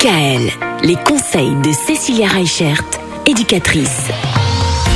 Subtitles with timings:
[0.00, 0.50] DKL,
[0.82, 2.82] les conseils de Cécilia Reichert,
[3.26, 4.06] éducatrice.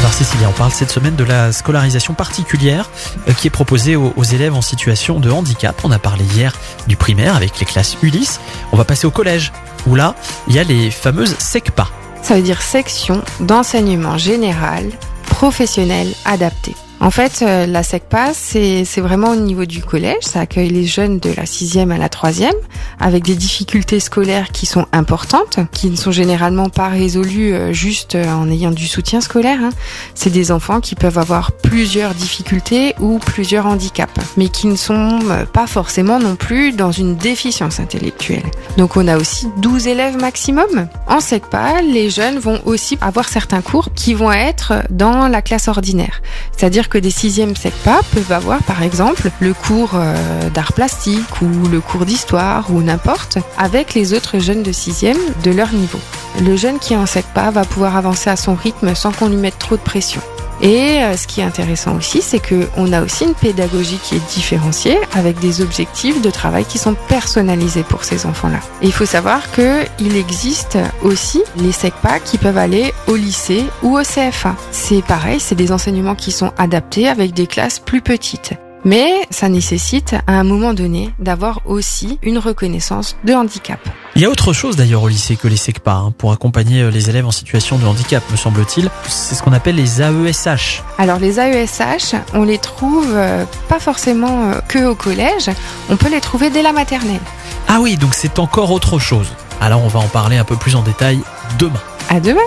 [0.00, 2.88] Alors Cécilia, on parle cette semaine de la scolarisation particulière
[3.28, 5.78] euh, qui est proposée aux, aux élèves en situation de handicap.
[5.84, 6.54] On a parlé hier
[6.86, 8.40] du primaire avec les classes Ulysse.
[8.72, 9.52] On va passer au collège
[9.86, 10.14] où là,
[10.48, 11.88] il y a les fameuses SECPA.
[12.22, 14.90] Ça veut dire section d'enseignement général
[15.26, 16.74] professionnel adapté.
[16.98, 20.22] En fait, euh, la SECPA, c'est vraiment au niveau du collège.
[20.22, 22.54] Ça accueille les jeunes de la sixième à la troisième,
[22.98, 28.14] avec des difficultés scolaires qui sont importantes, qui ne sont généralement pas résolues euh, juste
[28.14, 29.58] euh, en ayant du soutien scolaire.
[29.62, 29.70] hein.
[30.14, 35.18] C'est des enfants qui peuvent avoir plusieurs difficultés ou plusieurs handicaps, mais qui ne sont
[35.52, 38.42] pas forcément non plus dans une déficience intellectuelle.
[38.78, 40.88] Donc on a aussi 12 élèves maximum.
[41.06, 45.68] En SECPA, les jeunes vont aussi avoir certains cours qui vont être dans la classe
[45.68, 46.22] ordinaire.
[46.56, 51.68] C'est-à-dire que des sixièmes SECPA peuvent avoir par exemple le cours euh, d'art plastique ou
[51.68, 56.00] le cours d'histoire ou n'importe avec les autres jeunes de sixième de leur niveau.
[56.42, 59.36] Le jeune qui est en SECPA va pouvoir avancer à son rythme sans qu'on lui
[59.36, 60.20] mette trop de pression.
[60.60, 64.16] Et euh, ce qui est intéressant aussi, c'est que on a aussi une pédagogie qui
[64.16, 68.60] est différenciée avec des objectifs de travail qui sont personnalisés pour ces enfants-là.
[68.82, 73.98] Il faut savoir que il existe aussi les SECPA qui peuvent aller au lycée ou
[73.98, 74.56] au CFA.
[74.70, 78.54] C'est pareil, c'est des enseignements qui sont adaptés avec des classes plus petites.
[78.86, 83.80] Mais ça nécessite à un moment donné d'avoir aussi une reconnaissance de handicap.
[84.14, 86.90] Il y a autre chose d'ailleurs au lycée que les SECPA hein, pour accompagner euh,
[86.92, 88.88] les élèves en situation de handicap, me semble-t-il.
[89.08, 90.84] C'est ce qu'on appelle les AESH.
[90.98, 95.50] Alors les AESH, on les trouve euh, pas forcément euh, que au collège,
[95.90, 97.20] on peut les trouver dès la maternelle.
[97.66, 99.26] Ah oui, donc c'est encore autre chose.
[99.60, 101.18] Alors on va en parler un peu plus en détail
[101.58, 101.82] demain.
[102.08, 102.46] À demain